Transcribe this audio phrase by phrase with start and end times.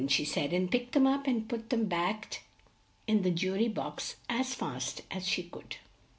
[0.07, 2.41] she said, and picked them up and put them backed
[3.05, 5.75] in the ju ry box as fast as she could.